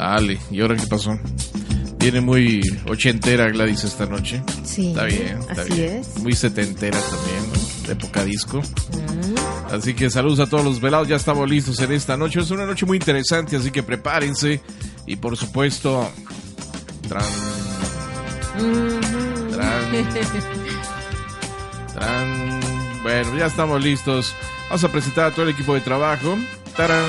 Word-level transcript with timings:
Sale. 0.00 0.38
¿Y 0.50 0.62
ahora 0.62 0.76
qué 0.76 0.86
pasó? 0.86 1.18
Viene 1.98 2.22
muy 2.22 2.62
ochentera 2.88 3.50
Gladys 3.50 3.84
esta 3.84 4.06
noche. 4.06 4.42
Sí. 4.64 4.88
Está 4.88 5.04
bien, 5.04 5.38
está 5.50 5.60
así 5.60 5.74
bien. 5.74 5.96
es. 5.96 6.18
Muy 6.20 6.32
setentera 6.32 6.98
también, 6.98 7.52
¿no? 7.52 7.86
De 7.86 7.92
época 7.92 8.24
disco. 8.24 8.62
Así 9.70 9.92
que 9.92 10.08
saludos 10.08 10.40
a 10.40 10.48
todos 10.48 10.64
los 10.64 10.80
velados, 10.80 11.06
ya 11.06 11.16
estamos 11.16 11.50
listos 11.50 11.78
en 11.80 11.92
esta 11.92 12.16
noche. 12.16 12.40
Es 12.40 12.50
una 12.50 12.64
noche 12.64 12.86
muy 12.86 12.96
interesante, 12.96 13.56
así 13.56 13.70
que 13.70 13.82
prepárense. 13.82 14.62
Y 15.06 15.16
por 15.16 15.36
supuesto, 15.36 16.10
tran, 17.06 17.22
tran, 19.50 19.92
tran. 21.94 22.60
Bueno, 23.02 23.36
ya 23.36 23.46
estamos 23.46 23.84
listos. 23.84 24.34
Vamos 24.70 24.82
a 24.82 24.88
presentar 24.90 25.26
a 25.26 25.30
todo 25.32 25.42
el 25.42 25.50
equipo 25.50 25.74
de 25.74 25.82
trabajo. 25.82 26.38
Tarán. 26.74 27.04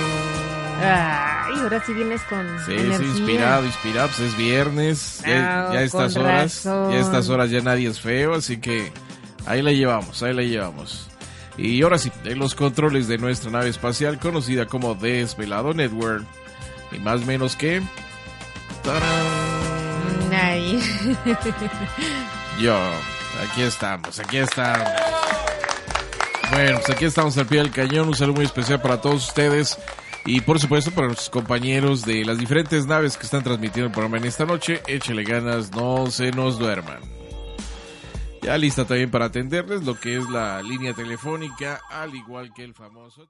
Ay, 1.54 1.60
ahora 1.62 1.84
sí 1.86 1.94
vienes 1.94 2.22
con 2.24 2.46
Sí, 2.66 2.74
energía. 2.74 2.98
sí, 2.98 3.04
inspirado, 3.06 3.66
inspirado, 3.66 4.08
pues 4.10 4.20
es 4.20 4.38
viernes, 4.38 5.22
ya, 5.26 5.70
Ah, 5.70 5.74
ya 5.74 5.82
estas 5.84 6.14
con 6.14 6.24
horas, 6.24 6.66
razón. 6.66 6.92
ya 6.92 7.00
estas 7.00 7.30
horas 7.30 7.50
ya 7.50 7.62
nadie 7.62 7.90
es 7.90 8.00
feo, 8.00 8.34
así 8.36 8.58
que 8.58 8.92
ahí 9.46 9.62
la 9.62 9.72
llevamos, 9.72 10.22
ahí 10.24 10.34
la 10.34 10.44
llevamos. 10.44 11.08
Y 11.58 11.82
ahora 11.84 11.98
sí, 11.98 12.12
en 12.24 12.40
los 12.40 12.56
controles 12.56 13.08
de 13.08 13.18
nuestra 13.18 13.52
nave 13.52 13.70
espacial 13.70 14.20
conocida 14.20 14.66
como 14.68 14.96
Desvelado 14.96 15.74
Network, 15.74 16.24
y 16.92 17.00
más 17.00 17.26
menos 17.26 17.56
que... 17.56 17.82
¡Tarán! 18.84 20.34
Ay. 20.34 20.80
Yo, 22.60 22.78
aquí 23.44 23.62
estamos, 23.64 24.20
aquí 24.20 24.38
estamos. 24.38 24.88
Bueno, 26.52 26.80
pues 26.80 26.90
aquí 26.96 27.06
estamos 27.06 27.38
al 27.38 27.46
pie 27.46 27.60
del 27.60 27.72
cañón. 27.72 28.08
Un 28.10 28.16
saludo 28.16 28.36
muy 28.38 28.46
especial 28.46 28.82
para 28.82 29.00
todos 29.00 29.28
ustedes 29.28 29.78
y 30.26 30.42
por 30.42 30.60
supuesto 30.60 30.92
para 30.92 31.08
nuestros 31.08 31.30
compañeros 31.30 32.06
de 32.06 32.24
las 32.26 32.38
diferentes 32.38 32.86
naves 32.86 33.18
que 33.18 33.26
están 33.26 33.44
transmitiendo 33.44 33.88
el 33.88 33.92
programa 33.92 34.18
en 34.18 34.26
esta 34.26 34.46
noche. 34.46 34.82
Échele 34.88 35.24
ganas, 35.24 35.72
no 35.72 36.08
se 36.08 36.32
nos 36.32 36.60
duerman. 36.60 37.00
Ya 38.42 38.58
lista 38.58 38.86
también 38.86 39.12
para 39.12 39.26
atenderles 39.26 39.84
lo 39.84 40.00
que 40.00 40.18
es 40.18 40.28
la 40.30 40.62
línea 40.64 40.94
telefónica, 40.94 41.80
al 41.90 42.16
igual 42.16 42.52
que 42.54 42.64
el 42.64 42.74
famoso. 42.74 43.30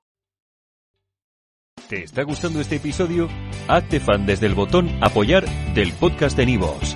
¿Te 1.90 2.04
está 2.04 2.24
gustando 2.24 2.62
este 2.62 2.78
episodio? 2.78 3.28
Hazte 3.68 4.00
fan 4.00 4.26
desde 4.26 4.46
el 4.46 4.56
botón 4.56 4.90
Apoyar 5.02 5.46
del 5.74 5.92
podcast 5.94 6.38
de 6.38 6.46
Nivos. 6.46 6.96